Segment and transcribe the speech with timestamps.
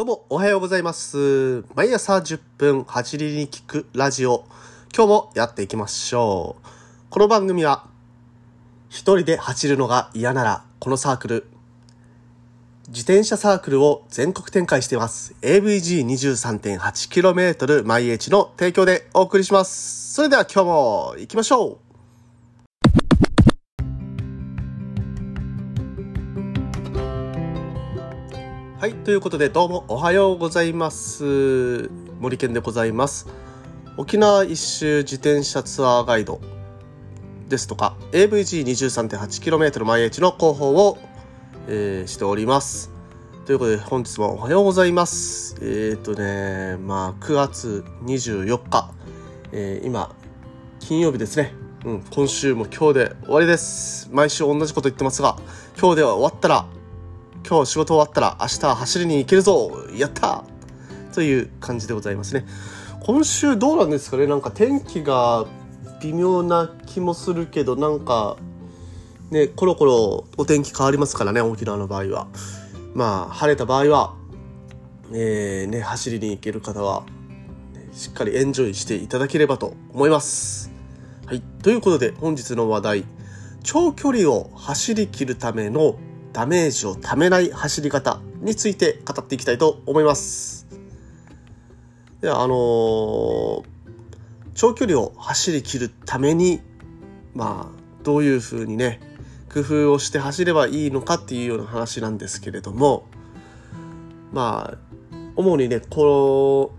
[0.00, 1.62] どうもおはようございます。
[1.74, 4.46] 毎朝10分走りに聞くラジオ。
[4.96, 6.62] 今日もやっていきましょう。
[7.10, 7.84] この番組は、
[8.88, 11.46] 一人で走るのが嫌なら、このサークル、
[12.88, 15.34] 自転車サークルを全国展開しています。
[15.42, 20.14] AVG23.8km 毎日の提供でお送りします。
[20.14, 21.89] それでは今日も行きましょう。
[28.80, 31.90] はい、ということでどうもおはようございます。
[32.18, 33.28] 森健でございます。
[33.98, 36.40] 沖縄一周自転車ツアーガイド
[37.50, 40.96] ですとか AVG23.8km 毎日の広報を、
[41.68, 42.90] えーしております。
[43.44, 45.56] ということで本日もおはようございます。
[45.60, 48.94] えっ、ー、とね、まあ9月24日、
[49.52, 50.16] えー今
[50.78, 51.52] 金曜日ですね。
[51.84, 54.08] うん、今週も今日で終わりです。
[54.10, 55.36] 毎週同じこと言ってますが、
[55.78, 56.79] 今日では終わったら
[57.48, 60.44] 今日仕事終わったら明日走りに行けるぞやった
[61.14, 62.46] という感じでございますね。
[63.00, 64.26] 今週どうなんですかね？
[64.26, 65.46] なんか天気が
[66.00, 68.36] 微妙な気もするけど、なんか、
[69.30, 72.28] ね、コロコロお天気変わりますからね、沖縄の場合は。
[72.94, 74.14] まあ、晴れた場合は、
[75.12, 77.04] えー、ね、走りに行ける方は、
[77.74, 80.70] ねしっかりエンジョイしていただければと思います。
[81.26, 81.42] はい。
[81.62, 83.04] ということで、本日の話題、
[83.62, 85.96] 長距離を走り切るための
[86.32, 90.66] ダメージをためない走り方について語っていきたいと思います。
[92.20, 93.80] では、あのー
[94.60, 96.60] 長距離を走り切るために、
[97.34, 99.00] まあ、どういうふうにね、
[99.50, 103.06] 工夫をして走ればいいのかっていうような話なんですけれども、
[104.32, 104.78] まあ、
[105.34, 106.74] 主にね、こ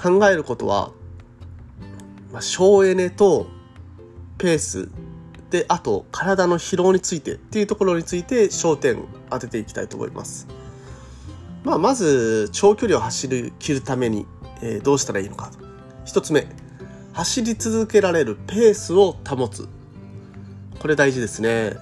[0.00, 0.92] の、考えることは、
[2.32, 3.48] まあ、省エネと
[4.38, 4.88] ペース
[5.54, 10.48] で、あと体の疲労についてっていうところについて焦点当てていきたいと思います。
[11.62, 14.26] まあ、まず、長距離を走る、切るために、
[14.62, 15.52] えどうしたらいいのか。
[16.04, 16.48] 一つ目、
[17.12, 19.68] 走り続けられるペースを保つ。
[20.80, 21.76] これ大事ですね。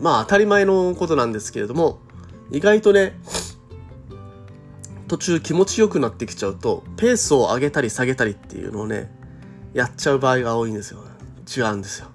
[0.00, 2.00] んまあ、当たり前のことなんですけれども、
[2.50, 3.16] 意外とね、
[5.06, 9.12] 途中気持ちよくなってきちゃうと、ペースを上げたり下げたりっていうのをね、
[9.74, 11.04] やっちゃう場合が多いんですよ。
[11.56, 12.08] 違うんですよ。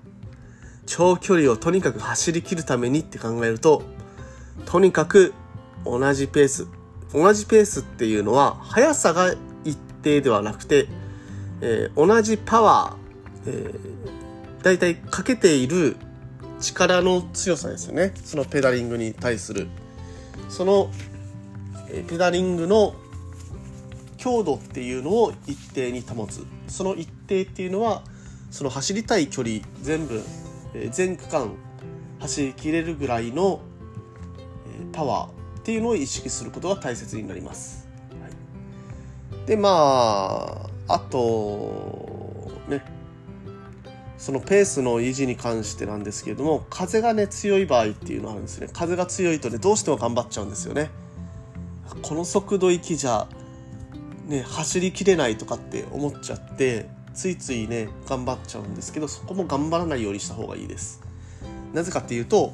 [0.85, 3.83] 長距離をとにかく走り切るためにって考えると、
[4.66, 5.33] とにかく
[5.85, 6.67] 同じペース。
[7.13, 9.33] 同じペースっていうのは、速さが
[9.63, 10.88] 一定ではなくて、
[11.61, 15.95] えー同じパワー、えー、だいたいかけている
[16.59, 18.13] 力の強さですよね。
[18.23, 19.67] そのペダリングに対する。
[20.50, 20.91] その、
[21.89, 22.95] えーペダリングの
[24.17, 26.45] 強度っていうのを一定に保つ。
[26.67, 28.03] その一定っていうのは、
[28.51, 30.21] その走りたい距離全部、
[30.91, 31.56] 全区間
[32.19, 33.61] 走りきれるぐらいの、
[34.91, 37.88] パワーっていうのを意識することが大切になります。
[38.22, 38.28] は
[39.44, 42.83] い、で、まあ、あと、ね、
[44.17, 48.67] そのペースの維持に関してなんですけれども、風がね、強い場合っていうのがあるんですね。
[48.72, 50.89] 風が強いとね、どうしても頑張っちゃうんですよね。
[52.01, 53.28] この速度域じゃ、
[54.28, 61.01] ね、走りきれないとかって思っちゃって、ついついね、頑張っちゃうんですけど、そこも頑張らないようにした方がいいです。
[61.74, 62.53] なぜかっていうと、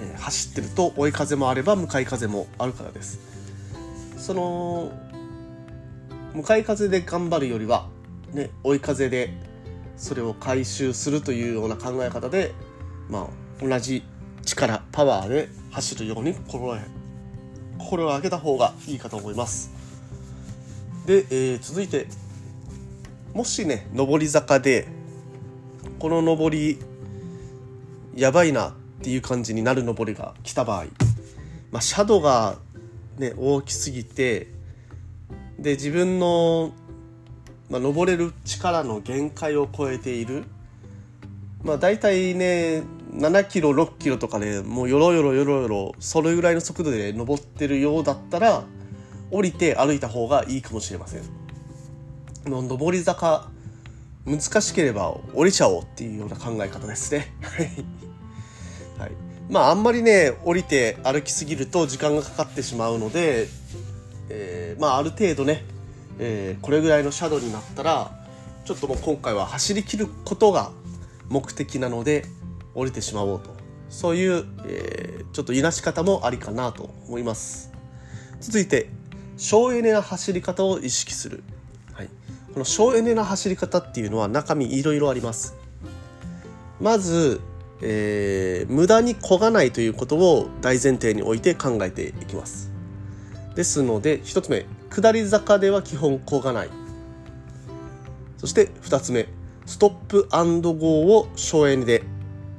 [0.00, 3.18] えー走ってると追い風もあれば向かい風もあるからです。
[4.16, 4.92] その、
[6.32, 7.88] 向かい風で頑張るよりは、
[8.32, 9.34] ね、追い風で
[9.96, 12.52] それを回収するというような考え方で、
[13.08, 13.28] ま
[13.60, 14.02] あ、同じ
[14.44, 16.76] 力、パワーで走るように心、
[17.78, 19.70] 心を上げた方がいいかと思います。
[21.06, 22.06] で、えー続いて、
[23.34, 24.86] もしね、上り坂で、
[25.98, 26.78] この上り、
[28.14, 28.72] やばいなっ
[29.02, 30.84] ていう感じになる上りが来た場合、
[31.70, 32.58] まあ、シャドウが
[33.16, 34.48] ね、大きすぎて、
[35.58, 36.72] で、自分の、
[37.70, 40.44] まあ、登れる力の限界を超えている。
[41.62, 42.82] まあ、大体ね、
[43.14, 48.64] 7キロ、6キロとかで、もうよろよろよろよろ、それぐらいの速度で登ってるようだったら、
[49.30, 51.41] 降りて歩いた方がいいかもしれません。
[52.46, 53.48] の上り坂、
[54.24, 57.32] 難しければ降りちゃおうっていうような考え方ですね。
[58.98, 59.12] はい。
[59.50, 63.48] まあ、あんまりね、降りて歩きすぎると時間がかかってしまうので、
[64.28, 65.64] えーまあ、ある程度ね、
[66.18, 68.12] えーこれぐらいのシャドウになったら、
[68.64, 70.70] ちょっともう今回は走り切ることが
[71.28, 72.26] 目的なので、
[72.74, 73.50] 降りてしまおうと。
[73.90, 77.72] そういう、えーちょっといなし方もありかなと思います。
[78.40, 78.90] 続いて、
[79.38, 81.42] 省エネな走り方を意識する。
[82.52, 85.56] この省エネな走り方っていうのは中身いろいろあります。
[86.80, 87.40] まず、
[87.80, 92.72] えー無駄に漕がないということを大前提に置いて考えていきます。
[93.54, 96.70] ですので1つ目下り坂では基本こがない
[98.38, 99.28] そして2つ目
[99.66, 102.02] ストップゴーを省エネで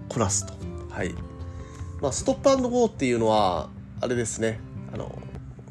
[0.10, 0.54] こなすと
[0.90, 1.14] はい
[2.02, 3.70] まあストップゴーっていうのは
[4.02, 4.60] あれですね
[4.94, 5.20] あの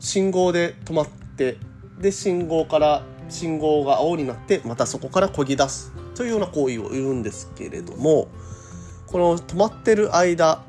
[0.00, 1.56] 信号で止まって
[2.00, 8.28] で信号から信号が青になってまたそこから漕ぎ出すというような行為を言うんですけれども
[9.06, 10.62] この止まってる間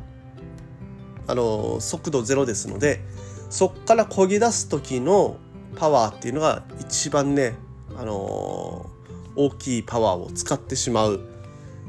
[1.27, 3.01] あの速度ゼロですので
[3.49, 5.37] そこから漕ぎ出す時の
[5.75, 7.53] パワーっていうのが一番ね、
[7.95, 8.89] あの
[9.35, 11.19] 大きいパワーを使ってしまう、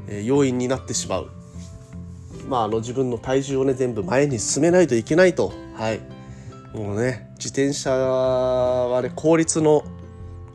[0.08, 1.30] え、要因になってしまう。
[2.48, 5.52] まあ、あの自分の体重をね全部前に進めないといけないと。
[5.74, 6.00] はい。
[6.74, 9.84] もうね自転車はね効率の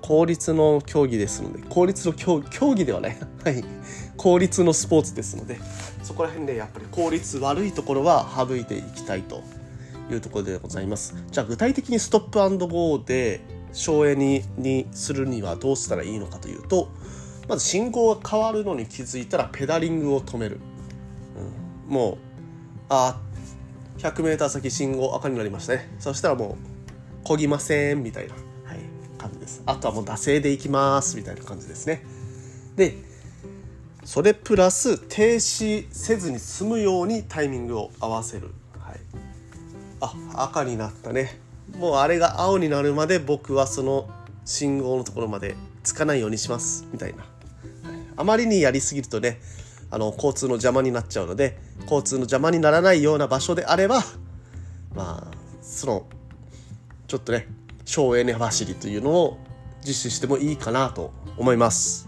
[0.10, 2.42] 効率の競技ですので効率の競
[2.74, 3.18] 技ではない。
[3.46, 3.64] はい。
[4.18, 5.60] 効率のスポーツですので
[6.02, 9.44] そこら辺でやっぱり効率悪いところは省いていきたいと
[10.12, 11.14] いうところでございます。
[11.30, 13.42] じゃあ具体的にストップゴーで
[13.72, 16.90] 省エネにするにはどうしたらいいのかというと
[17.48, 20.60] まず信号が変わるのに気づいたらペダリングを止める、
[21.88, 22.18] うん、もう
[22.90, 23.22] あ
[24.00, 25.88] 100m 先信号赤になりましたね。
[26.00, 26.58] そしたらも
[27.24, 28.34] うこぎませんみたいな、
[29.20, 29.62] 感じです。
[29.68, 32.04] あとはもう惰性でいきますみたいな感じですね。
[32.76, 32.96] で
[34.04, 38.50] それプラス停止せずに済むようにタイミングを合わせる、
[38.80, 39.00] はい、
[40.00, 41.40] あ赤になったね。
[41.78, 44.10] もうあれが青になるまで僕はその
[44.46, 47.24] 信号のところまでつかないようにしますみたいな、
[48.18, 49.40] あまりにやりすぎるとね
[49.92, 54.02] あの交通の邪魔になっちゃうので交通の邪魔にならないような場所であれば
[54.96, 56.08] まあその
[57.08, 57.48] ちょっとね
[57.90, 59.40] 省エネ走りというのを
[59.84, 62.08] 実施してもいいかなと思います。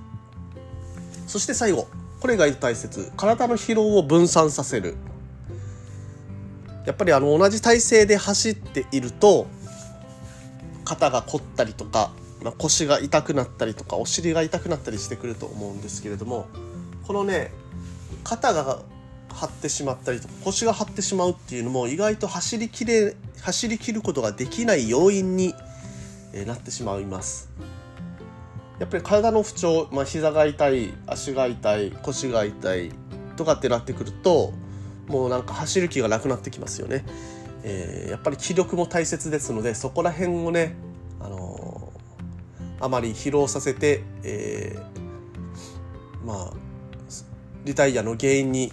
[1.25, 1.87] そして最後
[2.19, 3.11] これが大切。
[3.17, 4.95] 体の疲労を分散させる。
[6.85, 9.47] やっぱりあの同じ体勢で走っていると
[10.85, 12.11] 肩が凝ったりとか、
[12.43, 16.47] まあ、腰が痛くなったりとかお尻が痛くなったりしてくると思うんですけれども
[17.05, 17.51] このね
[18.23, 18.81] 肩が
[19.29, 25.53] 張ってしまったりとか腰が張ってしまうっていうのも意外と走りきれ走りきることができない要因に
[26.33, 27.49] えなってしまいます
[28.79, 32.91] やっぱり体の不調、まあ、膝が痛い足が痛い腰が痛い
[33.37, 34.53] とかってなってくると
[35.07, 37.05] もうなんか走る気がなくなってきますよね、
[37.63, 40.75] えー、やっぱり気力も大切ですのでそこら辺をね、
[41.19, 46.53] あのー、あまり疲労させて、えー、まあ
[47.63, 48.71] リタイアの原因に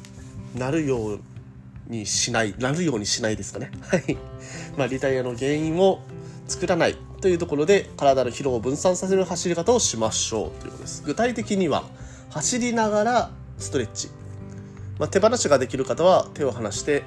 [0.57, 1.21] なるよう
[1.89, 3.71] にしない、なるようにしないですかね。
[3.83, 4.17] はい。
[4.77, 6.01] まあ、リタイアの原因を
[6.47, 11.03] 作らないというところで、体の疲労を分散させる走り方をしましょうということです。
[11.05, 11.85] 具体的には、
[12.31, 14.09] 走りながらストレッチ。
[14.99, 17.05] まあ、手放しができる方は手を離して、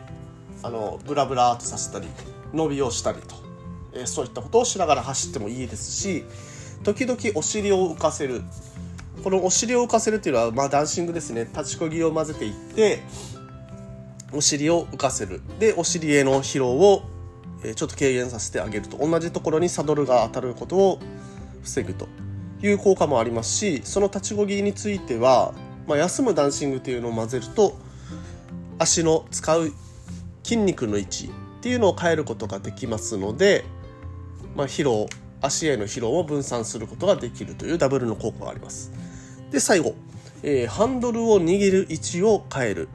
[0.63, 2.07] あの、ブラブラーとさせたり、
[2.53, 3.35] 伸びをしたりと、
[3.93, 6.25] えー、そういったことをしながら走ってもいいですし、
[6.83, 8.41] 時々お尻を浮かせる。
[9.23, 13.03] このお尻を浮かせるっていうのは、まあ、ダンシングですね立ちこぎを混ぜていって
[14.33, 17.03] お尻を浮かせるでお尻への疲労を
[17.75, 20.99] ちょっと軽減させてあげると同じところにサドルが当たることを
[21.63, 22.07] 防ぐと
[22.61, 25.53] いう効果もありますしその立ちこぎについては、
[25.87, 27.77] まあ、休むダンシングっていうのを混ぜると
[28.79, 29.71] 足の使う
[30.43, 31.29] 筋肉の位置っ
[31.61, 33.63] ていうのを変えることができますので、
[34.55, 35.07] まあ、疲労
[35.41, 38.91] 足への疲労を分散することができるというダブルの効果があります。
[39.51, 39.95] で、最後、
[40.43, 42.89] えー、ハンドルを握る位置を変える。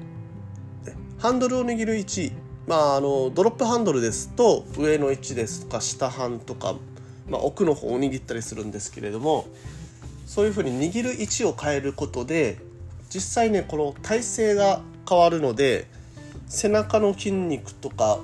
[1.19, 2.33] ハンドルを握る位置、
[2.66, 6.75] まあ、あの、ドロップハンドルですと、上の位置ですとか、下半とか、
[7.28, 9.46] まあ、奥の方を握ったりするんですけれども、
[10.26, 12.58] そういうふうに握る位置を変えることで、
[13.08, 15.87] 実際ね、この体勢が変わるので、
[16.49, 18.18] 背中の筋肉とか、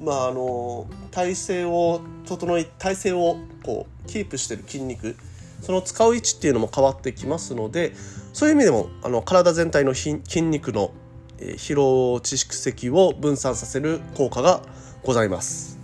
[0.00, 5.16] まあ、あの体勢を整え体勢をこうキープしてる筋肉
[5.62, 7.94] その使う位置っていうのも変わってきますので
[8.32, 10.92] そういう意味でもあの体全体の筋肉の
[11.38, 14.62] 疲労蓄積を分散させる効果が
[15.02, 15.78] ございます。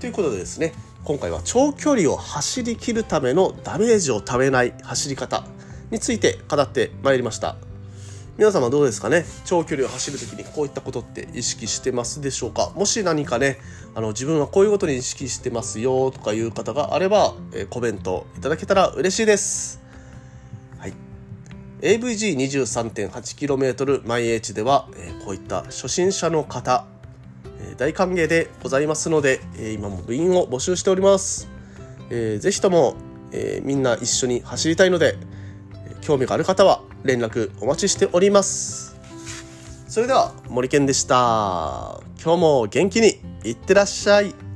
[0.00, 0.72] ということでですね
[1.04, 5.44] 今回は長距離を走りきるためのダメージをためない走り方
[5.90, 7.56] について語ってまいりました。
[8.36, 9.24] 皆様どうですかね？
[9.44, 12.70] 長距離を走る時にこういったことって意識してますでしょうか？
[12.76, 13.58] もし何かね
[13.96, 19.80] あの自分はこういうことに意識してますよとかいう方があれば、え、コメントいただけたら嬉しいです。
[21.80, 26.84] AVG23.8km 毎 H では、え、こういった初心者の方、
[27.60, 31.48] え、大歓迎でございますので、え今も部員を募集しております。
[32.10, 32.96] えー、ぜひとも、
[33.32, 35.16] えみんな一緒に走りたいので、
[36.00, 38.96] 興味がある方は連絡お待ちしております。
[39.86, 42.00] それでは森健でした。
[42.20, 44.47] 今日も元気にいってらっしゃい。